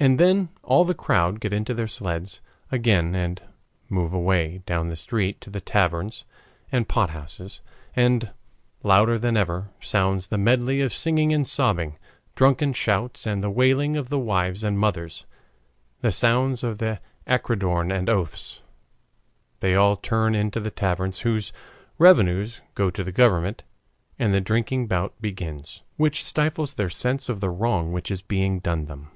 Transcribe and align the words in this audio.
And 0.00 0.20
then 0.20 0.50
all 0.62 0.84
the 0.84 0.94
crowd 0.94 1.40
get 1.40 1.52
into 1.52 1.74
their 1.74 1.88
sledges 1.88 2.40
again 2.70 3.16
and 3.16 3.42
move 3.88 4.12
away 4.12 4.58
down 4.64 4.90
the 4.90 4.96
street 4.96 5.40
to 5.40 5.50
the 5.50 5.60
taverns 5.60 6.24
and 6.70 6.88
pot 6.88 7.10
houses, 7.10 7.60
and 7.96 8.30
louder 8.84 9.18
than 9.18 9.36
ever 9.36 9.70
sounds 9.80 10.28
the 10.28 10.38
medley 10.38 10.80
of 10.82 10.92
singing 10.92 11.32
and 11.32 11.44
sobbing, 11.44 11.98
drunken 12.36 12.72
shouts, 12.72 13.26
and 13.26 13.42
the 13.42 13.50
wailing 13.50 13.96
of 13.96 14.08
the 14.08 14.20
wives 14.20 14.62
and 14.62 14.78
mothers, 14.78 15.26
the 16.00 16.12
sounds 16.12 16.62
of 16.62 16.78
the 16.78 17.00
accordeon 17.26 17.90
and 17.90 18.08
oaths. 18.08 18.62
They 19.58 19.74
all 19.74 19.96
turn 19.96 20.36
into 20.36 20.60
the 20.60 20.70
taverns, 20.70 21.18
whose 21.18 21.52
revenues 21.98 22.60
go 22.76 22.88
to 22.88 23.02
the 23.02 23.10
government, 23.10 23.64
and 24.16 24.32
the 24.32 24.40
drinking 24.40 24.86
bout 24.86 25.20
begins, 25.20 25.82
which 25.96 26.22
stifles 26.24 26.74
their 26.74 26.88
sense 26.88 27.28
of 27.28 27.40
the 27.40 27.50
wrong 27.50 27.90
which 27.90 28.12
is 28.12 28.22
being 28.22 28.60
done 28.60 28.84
them. 28.86 29.10